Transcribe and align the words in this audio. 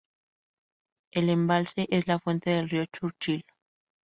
El 1.11 1.29
embalse 1.29 1.85
es 1.91 2.07
la 2.07 2.17
fuente 2.17 2.49
del 2.49 2.67
río 2.69 2.85
Churchill. 2.87 3.45